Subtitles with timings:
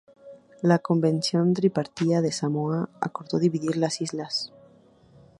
[0.63, 4.51] La "Convención Tripartita de Samoa", acordó dividir las islas.